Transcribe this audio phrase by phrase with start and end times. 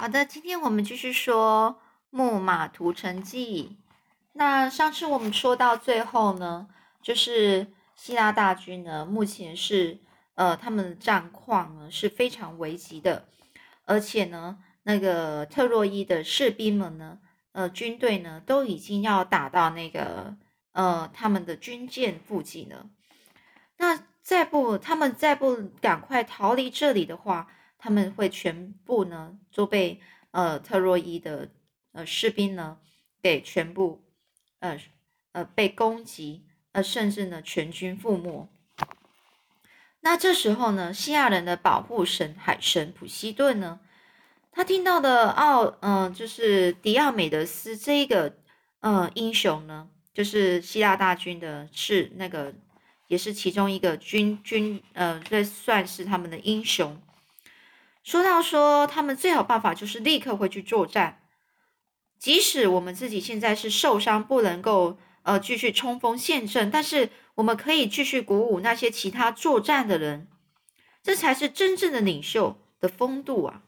[0.00, 3.78] 好的，今天我们继续说木马屠城记。
[4.34, 6.68] 那上次我们说到最后呢，
[7.02, 7.66] 就是
[7.96, 9.98] 希腊大军呢，目前是
[10.36, 13.26] 呃他们的战况呢是非常危急的，
[13.86, 17.18] 而且呢，那个特洛伊的士兵们呢，
[17.50, 20.36] 呃军队呢都已经要打到那个
[20.74, 22.88] 呃他们的军舰附近了。
[23.78, 30.00] 那再不他们再不赶快逃离这里的话，他们会全部呢都被
[30.32, 31.48] 呃特洛伊的
[31.92, 32.78] 呃士兵呢
[33.22, 34.04] 给全部
[34.58, 34.78] 呃
[35.32, 38.48] 呃被攻击，呃甚至呢全军覆没。
[40.00, 43.80] 那这时候呢，西亚人的保护神海神普西顿呢，
[44.52, 48.36] 他听到的奥嗯就是迪奥美德斯这一个
[48.80, 52.54] 呃英雄呢，就是希腊大军的是那个
[53.08, 57.00] 也是其中一个军军呃这算是他们的英雄。
[58.08, 61.20] 说到说，他们最好办法就是立刻回去作战，
[62.18, 70.26] 即使我们自己现在是受伤，不能够呃继续冲锋陷阵，但是我们可以继续鼓舞那些其他作战的人，
[71.02, 73.60] 这才是真正的领袖的风度啊！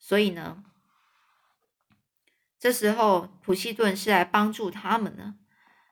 [0.00, 0.64] 所以呢，
[2.58, 5.34] 这时候普西顿是来帮助他们的。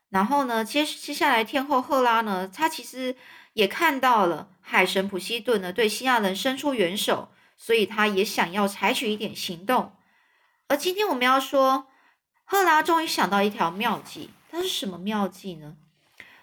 [0.09, 3.15] 然后呢，接接下来天后赫拉呢，她其实
[3.53, 7.29] 也看到了海神普西顿呢对西亚人伸出援手。
[7.57, 9.93] 所以他也想要采取一点行动，
[10.67, 11.87] 而今天我们要说，
[12.43, 14.29] 赫拉终于想到一条妙计。
[14.51, 15.75] 它是什么妙计呢？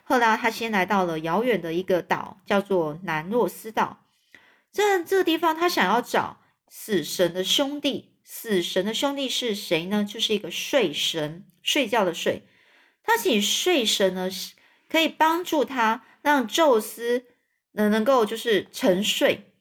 [0.05, 4.05] 赫拉他先来到了遥远的一个岛，叫做南洛斯岛。
[4.73, 8.11] 这这个地方，他想要找死神的兄弟。
[8.25, 10.05] 死神的兄弟是谁呢？
[10.05, 12.47] 就是一个睡神，睡觉的睡。
[13.03, 14.29] 他请睡神呢，
[14.89, 17.27] 可以帮助他，让宙斯
[17.73, 19.52] 能能够就是沉睡。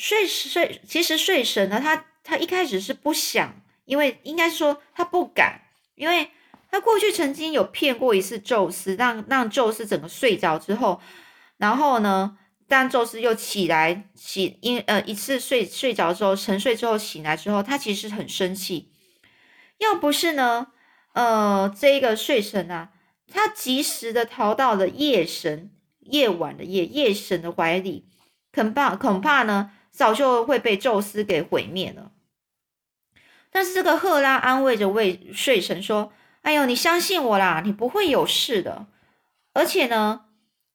[0.00, 5.62] 睡睡，其实睡神呢，他他一开始是不想，因为应该说他不敢，
[5.96, 6.30] 因为
[6.70, 11.00] 他过去曾经有骗过一次宙斯，让让宙斯整个睡着之后，
[11.56, 18.92] 然后呢，当宙斯又起来起，因呃一次睡睡着之后沉睡之后醒来之后，他其实很生气，
[19.78, 20.68] 要不是呢，
[21.14, 22.90] 呃，这个睡神啊，
[23.32, 25.72] 他及时的逃到了夜神
[26.02, 28.06] 夜晚的夜夜神的怀里，
[28.54, 29.72] 恐怕恐怕呢。
[29.98, 32.12] 早就会被宙斯给毁灭了。
[33.50, 38.86] 但是这个赫拉安慰着未睡神说：“哎呦，你相信我啦，你不会有事的。
[39.54, 40.26] 而且呢，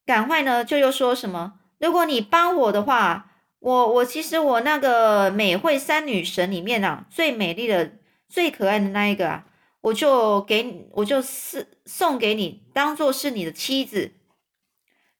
[0.05, 7.93] 赶快呢，就又说什么，如果你帮我的话，我我其实我那个美惠三女神里面啊，最美丽的、
[8.27, 9.45] 最可爱的那一个啊，
[9.79, 14.11] 我就给我就是送给你，当做是你的妻子，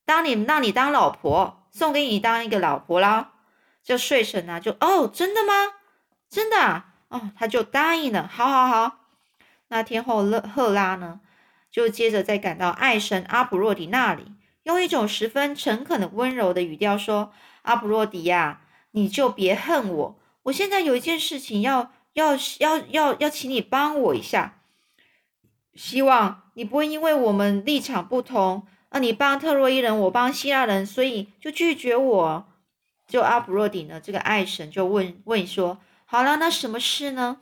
[0.04, 3.30] 当你让你当老婆，送给你当一个老婆啦。”
[3.84, 5.54] 就睡神啊，就哦，真的吗？
[6.30, 8.28] 真的啊，哦，他就答应了。
[8.32, 9.00] 好，好，好。
[9.68, 11.20] 那天后，勒赫拉呢，
[11.70, 14.32] 就接着再赶到爱神阿普若迪那里，
[14.64, 17.34] 用一种十分诚恳的温柔的语调说
[17.64, 18.62] ：“阿普若迪呀，
[18.92, 20.20] 你就别恨我。
[20.44, 24.60] 我现在有一件事情要要要要要请你帮我一下，
[25.74, 32.48] 希望你不会因为我们立场不同，啊，你帮特洛伊人，我帮希腊人，所以就拒绝我。”
[33.14, 37.38] 就阿普若底呢，这个爱神就问问说：“好了，那什么事呢？”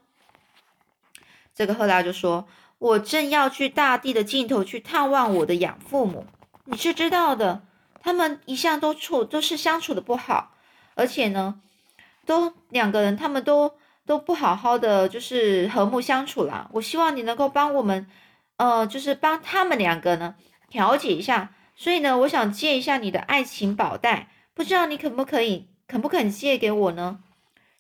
[1.55, 2.45] 这个赫拉就说
[2.77, 6.25] ：“我正要去大地的尽头去探望我的养父母，
[6.65, 7.61] 你是知道的，
[8.01, 10.57] 他们一向都处都是相处的不好，
[10.95, 11.61] 而且呢，
[12.25, 16.69] 都两个人他们都都不好好的，就是和睦相处啦。
[16.73, 18.05] 我希望你能够帮我们，
[18.57, 20.35] 呃，就是帮他们两个呢
[20.69, 21.53] 调解一下。
[21.77, 24.27] 所以呢，我想借一下你的爱情宝袋。”
[24.61, 27.17] 不知道你肯不可以，肯不肯借给我呢？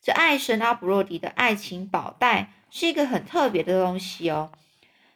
[0.01, 4.51] 这爱神阿普洛迪的爱情宝袋是一个很特别的东西哦。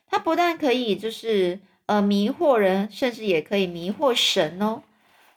[0.07, 4.83] 它不但可以就是呃迷惑人，甚至也可以迷惑神哦。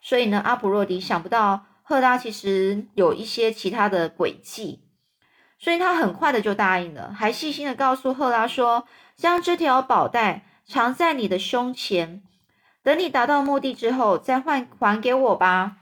[0.02, 4.82] 所以呢，阿普洛迪想不到赫拉其实有一些其他的诡计，
[5.58, 8.86] 所以他很快的就答应了，还细心的告诉赫拉说，
[9.16, 12.22] 将这条宝袋藏在你的胸前，
[12.82, 15.76] 等你达到目的之后再换还给我吧。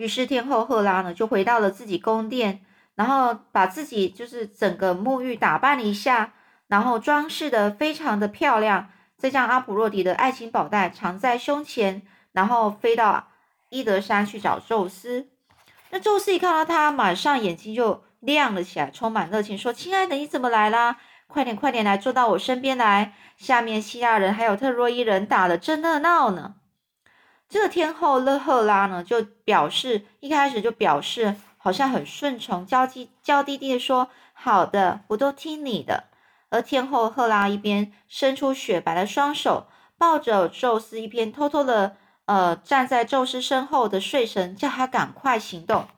[0.00, 2.62] 于是天后赫拉呢，就回到了自己宫殿，
[2.94, 6.32] 然后把自己就是整个沐浴打扮了一下，
[6.68, 8.88] 然后装饰的非常的漂亮，
[9.18, 12.00] 再将阿普洛迪的爱情宝袋藏在胸前，
[12.32, 13.28] 然后飞到
[13.68, 15.28] 伊德山去找宙斯。
[15.90, 20.96] 那宙斯一看到他，马上眼睛就亮了起来，充满热情，说：“亲爱的，你怎么来啦？
[21.26, 23.12] 快点，快点来，坐到我身边来。
[23.36, 26.54] 下面希腊人还有特洛伊人打的正热闹呢。”
[27.50, 36.04] 这个天后勒赫拉呢，就表示一开始就表示好像很顺从，娇滴娇滴滴的说：“好的，我都听你的。”
[36.48, 39.66] 而天后赫拉一边伸出雪白的双手，
[39.98, 45.88] 抱着宙斯，一边偷偷的呃站在宙斯身后的睡神，叫他赶快行动。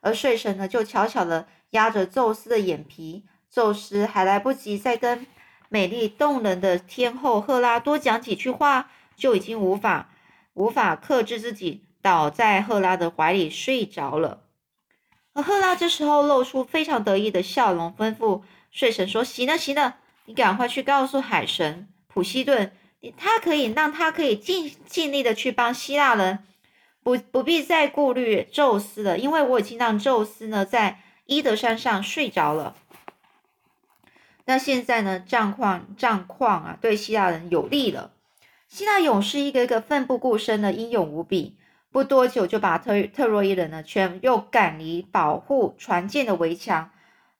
[0.00, 3.24] 而睡神呢，就悄悄的压着宙斯的眼皮。
[3.48, 5.26] 宙斯还来不及再跟
[5.68, 10.08] 美丽动人的天后赫拉多讲几句话，就已经无法
[10.54, 14.44] 无法克制自己，倒在赫拉的怀里睡着了。
[15.32, 19.96] 而赫拉这时候露出非常得意的笑容，吩咐睡神说：“行了，行了，
[20.26, 22.72] 你赶快去告诉海神普西顿，
[23.16, 26.40] 他可以让他可以尽尽力的去帮希腊人，
[27.02, 32.76] 不不必再顾虑宙斯了，因为我已经让宙斯呢在伊德山上睡着了。”
[34.44, 35.20] 那现在呢？
[35.20, 38.10] 战况战况啊，对希腊人有利了。
[38.72, 41.58] 希腊勇士一个一个奋不顾身的，英勇无比。
[41.90, 46.90] 不多久就把特特洛伊人呢，全又赶离保护船舰的围墙，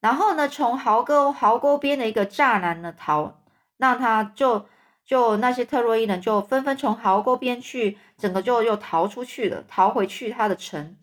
[0.00, 3.40] 然后呢，从壕沟壕沟边的一个栅栏呢逃，
[3.78, 4.66] 让他就
[5.06, 10.98] 就那些特洛伊人就纷纷从壕沟边去，整个就又逃出去了，逃回去他的城。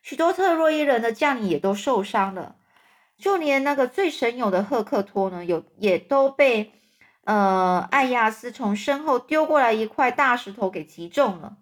[0.00, 2.56] 许多特洛伊人的将领也都受伤了。
[3.18, 6.72] 就连那个最神勇的赫克托呢，有也都被
[7.26, 11.58] 呃艾亚斯从身后丢过来一块大石头给击中了。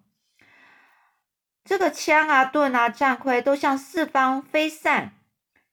[1.63, 5.13] 这个枪啊、盾啊、战盔都向四方飞散。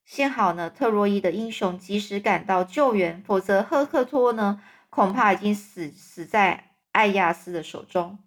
[0.05, 8.19] 幸好呢，特洛伊的英雄及时赶到救援，否则赫克托呢，恐怕已经死死在艾亚斯的手中。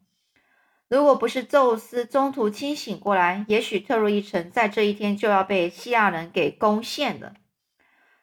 [0.87, 7.33] 如果不是宙斯中途清醒过来，也许特洛伊城在这一天就要被希腊人给攻陷了。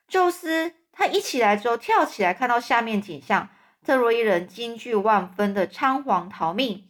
[0.07, 3.49] 宙斯他一起来之后跳起来，看到下面景象，
[3.85, 6.89] 特洛伊人惊惧万分的仓皇逃命，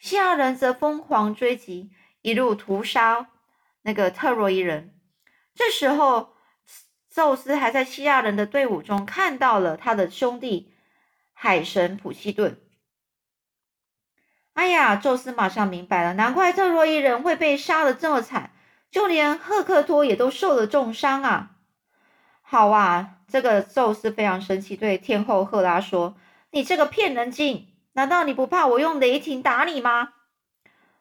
[0.00, 1.90] 希腊人则疯狂追击，
[2.22, 3.28] 一路屠杀
[3.82, 4.98] 那个特洛伊人。
[5.54, 6.34] 这时候，
[7.08, 10.74] 宙斯还在希腊人的队伍中看到了他的兄弟
[11.32, 12.60] 海神普西顿。
[14.54, 18.52] 哎呀，宙斯马上明白了，难怪特洛伊人会被杀的这么惨，
[18.90, 21.53] 就连赫克托也都受了重伤啊。
[22.46, 26.14] 好啊，这个宙斯非常生气，对天后赫拉说
[26.52, 30.10] ：“你这个骗人精，难道你不怕我用雷霆打你吗？”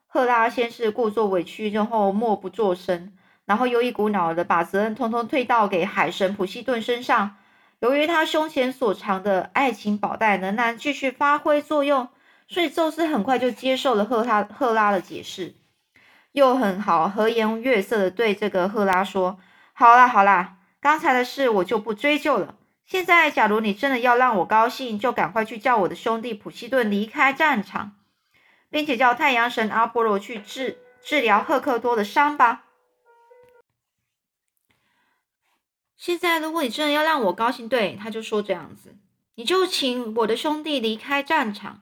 [0.07, 3.13] 赫拉先是故作委屈，然后默不作声，
[3.45, 7.35] 然后又一股脑的把责任通通推到给海神普西顿身上。
[7.79, 12.07] 由于他胸前所藏的爱情宝袋仍然继续发挥作用，
[12.47, 15.55] 所以宙斯很快就接受了赫拉赫拉的解释，
[16.31, 19.37] 又很好和颜悦色的对这个赫拉说
[19.73, 22.55] ：“好啦好啦。”刚才的事我就不追究了。
[22.85, 27.95] 现在，假如你真的要让我高兴，就赶快去叫我的兄弟普西顿离开战场，
[28.69, 32.65] 并且叫太阳神阿波罗去治治疗赫克多的伤吧。
[35.95, 38.97] 现在，如果你真的要让我高兴，对，他就说这样子，
[39.35, 41.81] 你就请我的兄弟离开战场，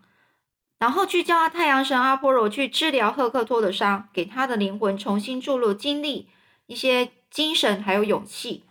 [0.77, 6.29] 然后去叫他太阳神阿波罗去治疗赫克托的伤，给他的灵魂重新注入精力、
[6.67, 8.65] 一些精神还有勇气。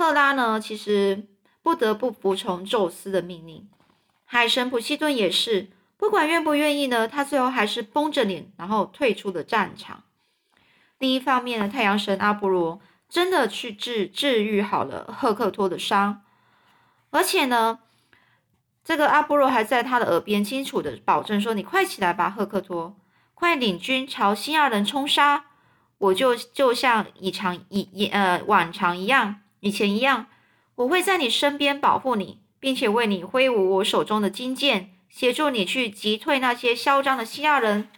[0.00, 1.26] 赫拉呢，其实
[1.60, 3.68] 不得不服从宙斯的命令。
[4.24, 5.68] 海神普西顿也是，
[5.98, 10.04] 不管愿不愿意呢，他最后还是绷着脸，然后退出了战场。
[10.96, 12.80] 另一方面呢，太阳神阿波罗
[13.10, 16.22] 真的去治治愈好了赫克托的伤，
[17.10, 17.80] 而且呢，
[18.82, 22.96] 这个阿波罗还在他的耳边清楚的保证说：“你快起来吧，赫克托，
[23.34, 25.44] 快领军朝西亚人冲杀！
[25.98, 30.26] 我就就像以常以以呃往常一样。”以前一样，
[30.74, 37.88] 我会在你身边保护你，并且为你挥舞我手中的金剑，协助你去击退那些嚣张的希腊人。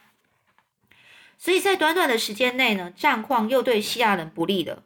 [1.38, 4.82] 所以在短短的时间内呢，战况又对希腊人不利了。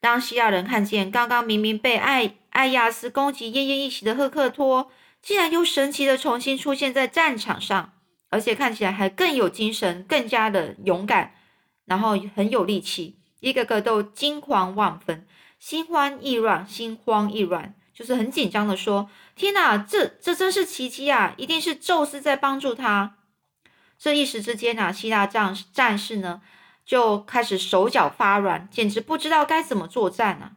[0.00, 7.92] 当希腊人看见刚刚明明被艾艾亚斯攻击奄奄一息的赫克托，竟然又神奇的重新出现在战场上，
[8.28, 11.34] 而且看起来还更有精神，更加的勇敢，
[11.84, 15.24] 然后很有力气，一个个都惊慌万分。
[15.62, 21.34] 心慌意乱，心慌意乱，就是很紧张的说：“天哪，这这真是奇迹啊！
[21.36, 23.18] 一定是宙斯在帮助他。”
[23.96, 26.42] 这一时之间啊，希腊战战士呢
[26.84, 30.52] 就开始手脚发软，简直不知道该怎么作战啊！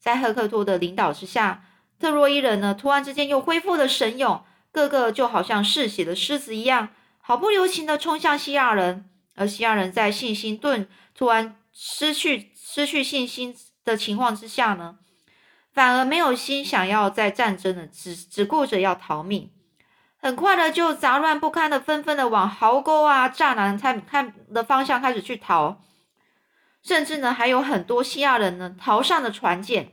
[0.00, 1.64] 在赫克托的领导之下，
[2.00, 4.42] 特洛伊人呢突然之间又恢复了神勇，
[4.72, 6.88] 个个就好像嗜血的狮子一样，
[7.20, 9.08] 毫不留情的冲向希腊人。
[9.36, 13.54] 而希腊人在信心顿突然失去失去信心。
[13.84, 14.98] 的情况之下呢，
[15.72, 19.50] 反而没有心想要再战争了，只只顾着要逃命。
[20.18, 25.80] 很快的就杂乱不堪的，纷纷的往壕沟啊、栅栏看看的方向开始去逃。
[26.82, 29.92] 甚至呢还有很多西亚人呢逃上了船舰，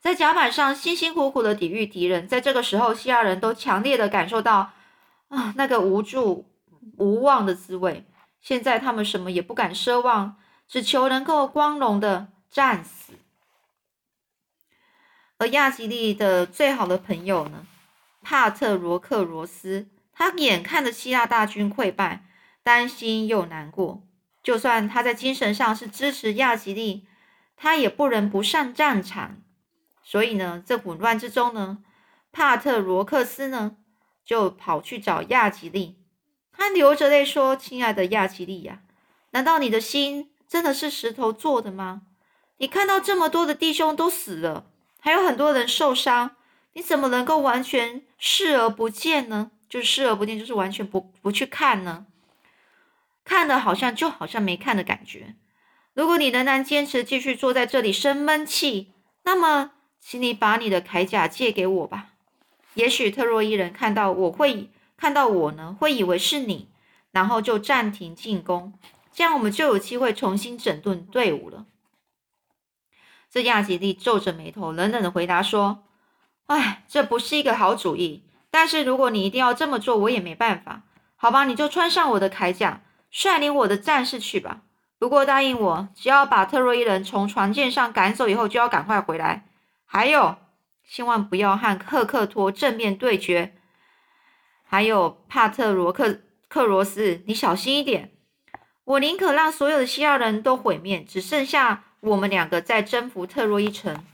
[0.00, 2.26] 在甲板上辛辛苦苦的抵御敌人。
[2.26, 4.72] 在这个时候，西亚人都强烈的感受到
[5.28, 6.50] 啊那个无助
[6.96, 8.06] 无望的滋味。
[8.40, 10.36] 现在他们什么也不敢奢望，
[10.68, 13.12] 只求能够光荣的战死。
[15.36, 17.66] 而亚吉利的最好的朋友呢，
[18.22, 22.24] 帕特罗克罗斯，他眼看着希腊大军溃败，
[22.62, 24.02] 担心又难过。
[24.42, 27.06] 就算他在精神上是支持亚吉利，
[27.58, 29.36] 他也不能不上战场。
[30.02, 31.84] 所以呢，这混乱之中呢，
[32.32, 33.76] 帕特罗克斯呢
[34.24, 35.98] 就跑去找亚吉利，
[36.50, 38.80] 他流着泪说：“亲爱的亚吉利呀，
[39.32, 42.00] 难道你的心真的是石头做的吗？
[42.58, 44.66] 你看到这么多的弟兄都死了。”
[45.00, 46.32] 还有很多人受伤，
[46.72, 49.52] 你怎么能够完全视而不见呢？
[49.68, 52.06] 就是视而不见，就是完全不不去看呢？
[53.24, 55.36] 看的好像就好像没看的感觉。
[55.94, 62.08] 如果你仍然坚持继续坐在这里生闷气，那么，请你把你的铠甲借给我吧。
[62.74, 66.68] 也许特洛伊人看到我会看到我呢，会以为是你，
[67.12, 68.72] 然后就暂停进攻，
[69.12, 71.66] 这样我们就有机会重新整顿队伍了。
[73.36, 75.84] 这亚吉利皱着眉头，冷冷的回答说
[76.48, 78.24] ：“哎，这不是一个好主意。
[78.50, 80.84] 但是如果你一定要这么做，我也没办法。
[81.16, 84.62] 好吧，你就穿上我的铠甲，率领我的战士去吧。
[84.98, 89.44] 不过答应我，只要把特洛伊人从船舰上赶走以后，就要赶快回来。
[89.84, 90.36] 还有，
[90.88, 93.54] 千万不要和赫克托正面对决。
[94.64, 98.12] 还有帕特罗克克罗斯，你小心一点。
[98.84, 104.04] 我宁可让所有的西亚人都毁灭，只剩下。”我们两个在征服特洛伊城。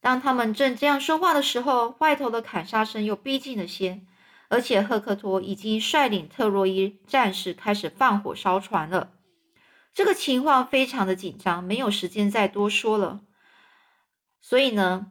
[0.00, 4.00] 当他们正这样说话的时候，外头的砍杀声又逼近了些，
[4.48, 9.12] 而且赫克托已经率领特洛伊战士开始放火烧船了。
[9.94, 13.20] 这个情况非常的紧张，没有时间再多说了。
[14.40, 15.06] 所以呢，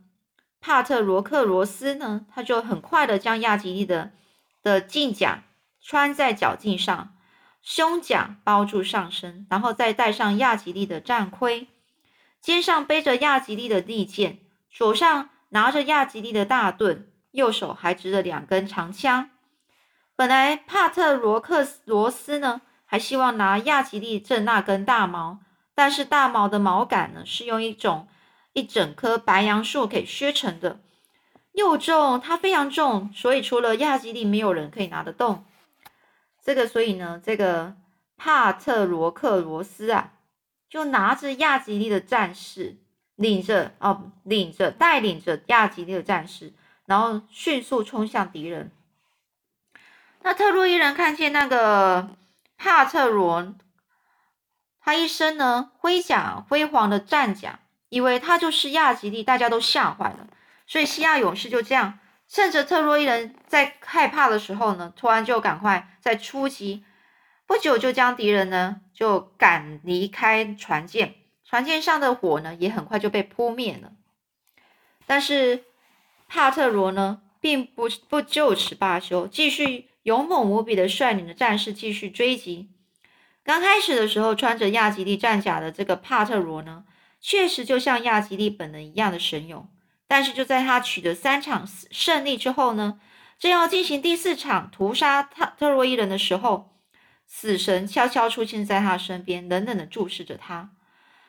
[0.60, 4.12] 帕特罗克罗斯呢，他就很快的将亚吉利的
[4.62, 5.46] 的镜甲
[5.80, 7.16] 穿在脚镜上。
[7.62, 11.68] 胸甲包住上身，然后再戴上亚吉利的战盔，
[12.42, 14.40] 肩上背着亚吉利的利剑，
[14.70, 19.30] 手上拿着亚吉利的大盾，右手还执着两根长枪。
[20.16, 25.40] 本来帕特罗克罗斯呢，还希望拿亚吉利这那根大矛，
[25.76, 28.08] 但是大矛的矛杆呢，是用一种
[28.54, 30.82] 一整棵白杨树给削成的，
[31.54, 35.46] 又重，它非常重，所以除了亚吉利，没有人可以拿得动。
[36.44, 37.76] 这个，所以呢，这个
[38.18, 40.14] 帕特罗克罗斯啊，
[40.68, 42.78] 就拿着亚吉利的战士，
[43.16, 46.54] 领着哦，领着带领着亚吉利的战士，
[46.86, 48.72] 然后迅速冲向敌人。
[50.24, 52.10] 那特洛伊人看见那个
[52.58, 53.54] 帕特罗，
[54.80, 60.28] 他一身呢盔甲辉煌的战甲，以为他就是亚吉利，大家都吓坏了。
[60.66, 62.00] 所以西亚勇士就这样。
[62.34, 66.86] 趁着特洛伊人在害怕的时候呢，突然就赶快在出击，
[67.46, 73.92] 不久就将敌人呢就赶离开船舰，船舰上的火呢也很快就被扑灭了。
[75.06, 75.66] 但是
[76.30, 82.70] 帕特罗呢并不不就此罢休，继续勇猛无比的率领着战士继续追击。
[83.44, 86.86] 刚开始的时候，穿着亚吉利战甲的这个帕特罗呢，
[87.20, 89.68] 确实就像亚吉利本人一样的神勇。
[90.12, 93.00] 但是就在他取得三场胜利之后呢，
[93.40, 96.76] 正要进行第四场屠杀特特洛伊人的时候，
[97.26, 100.72] 死神悄悄出现在他身边，冷冷的注视着他。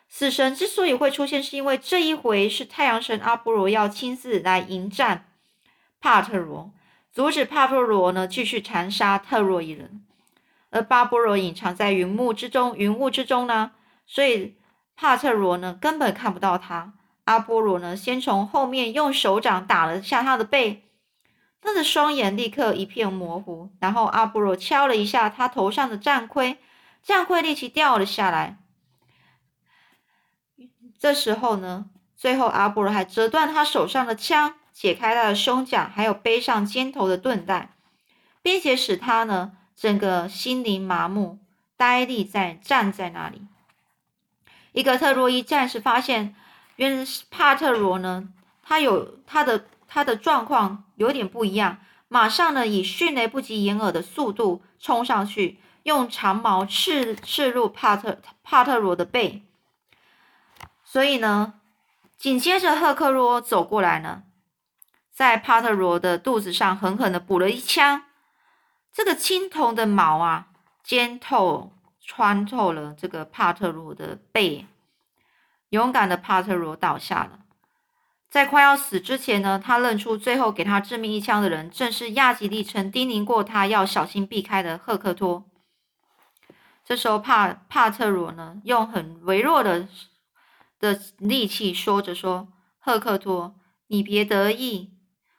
[0.08, 5.28] 死神之所以会出现，是因为这一回是太阳神阿波罗要亲自来迎战
[6.00, 6.72] 帕特罗，
[7.12, 10.04] 阻止帕特罗呢继续残杀特洛伊人。
[10.70, 13.70] 而巴波罗隐藏在云雾之中，云雾之中呢，
[14.08, 14.56] 所以
[14.96, 16.94] 帕特罗呢根本看不到他。
[17.24, 20.82] 阿波罗呢，先从后面用手掌打了下他的背，
[21.60, 23.70] 他的双眼立刻一片模糊。
[23.78, 26.58] 然后阿波罗敲了一下他头上的战盔，
[27.00, 28.58] 战盔立即掉了下来。
[30.98, 31.86] 这时候呢，
[32.16, 37.70] 最后阿波罗还折断他手上的枪，解开他的胸甲，还有背上肩头的盾带，
[38.42, 41.38] 并且使他呢整个心灵麻木，
[41.76, 43.42] 呆立在站在那里。
[44.72, 46.34] 一个特洛伊战士发现。
[46.82, 48.28] 原来帕特罗呢，
[48.60, 59.44] 他有他的他的状况有点不一样，马上呢以迅雷不及掩耳的速度冲上去，用长矛刺刺入帕特帕特罗的背。
[60.84, 61.54] 所以呢，
[62.18, 64.24] 紧接着赫克罗走过来呢，
[65.12, 68.06] 在帕特罗的肚子上狠狠的补了一枪。
[68.92, 70.48] 这个青铜的矛啊，
[70.82, 74.66] 尖透穿透了这个帕特罗的背，
[75.72, 77.40] 勇敢的帕特罗倒下了。
[78.28, 85.44] 在快要死之前呢，他认出最后给他致命一枪的人，正是亚吉利曾叮咛过他要小心避开的赫克托。
[86.84, 89.88] 这时候，帕帕特罗呢，用很微弱的
[90.78, 92.48] 的力气说着说
[92.78, 93.54] ：“赫克托，
[93.86, 94.92] 你别得意，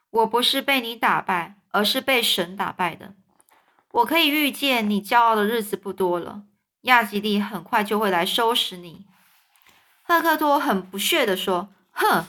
[0.10, 3.14] 我不是被你打败，而是被神打败的。
[3.92, 6.44] 我可以预见你骄傲的日子不多了，
[6.82, 9.06] 亚吉利很快就会来收拾你。”
[10.04, 12.26] 赫克托很不屑地说：“哼。”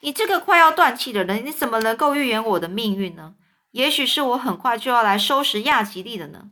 [0.00, 3.34] 你这个快要断气的人，你怎么能够预言我的命运呢？
[3.72, 6.50] 也许是我很快就要来收拾亚吉利的呢。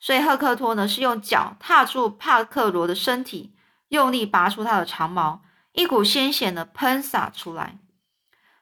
[0.00, 3.54] 所以赫克托呢是用脚踏住帕克罗的身体，
[3.90, 7.78] 用力拔出他的长矛，一股鲜血呢喷洒出来。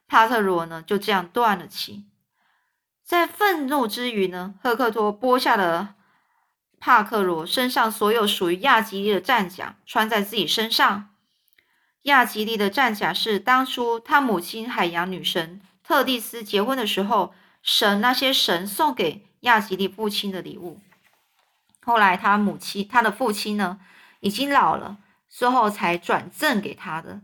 [0.06, 2.04] 帕特罗呢就这样断了气。
[3.02, 5.94] 在愤怒之余呢，赫克托剥下了
[6.84, 11.10] 帕克罗身上所有属于亚吉利的战甲，穿在自己身上。
[12.02, 20.80] 亚吉利的战甲是当初他母亲海洋女神特蒂斯结婚的时候，神那些神送给亚吉利父亲的礼物。
[21.84, 23.78] 后来他母亲他的父亲呢
[24.18, 24.96] 已经老了，
[25.30, 27.20] 之后才转赠给他的，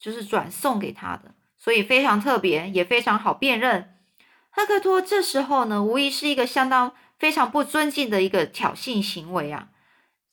[0.00, 3.96] 就是转送给他的，所以非常特别，也非常好辨认。
[4.50, 9.68] 赫克托这时候呢，无疑是一个相当非常不尊敬的一个挑衅行为啊，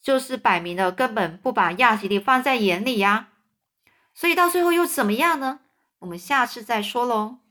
[0.01, 3.29] 就是摆明了根本不把亚吉利放在眼里呀。
[4.13, 5.61] 所以到最后又怎么样呢？
[5.99, 7.42] 我们下次再说喽。